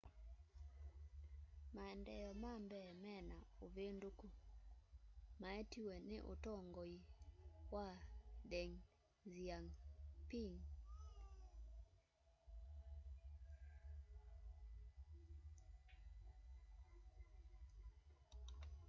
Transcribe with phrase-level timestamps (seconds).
[1.73, 4.27] maendeeo ma mbee me na uvinduku
[5.41, 6.97] maetiwe ni utongoi
[7.73, 7.87] wa
[8.51, 8.75] deng
[9.33, 10.55] xiaoping